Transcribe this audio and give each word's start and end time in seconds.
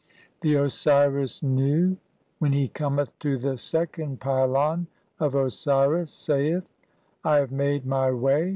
(26) 0.39 0.39
The 0.41 0.55
Osiris 0.55 1.43
Nu, 1.43 1.95
when 2.39 2.51
he 2.53 2.67
cometh 2.69 3.13
to 3.19 3.37
the 3.37 3.55
seventh 3.55 4.19
pylon 4.19 4.87
of 5.19 5.35
Osiris, 5.35 6.11
saith:— 6.11 6.67
"I 7.23 7.35
have 7.35 7.51
made 7.51 7.85
[my] 7.85 8.09
way. 8.09 8.49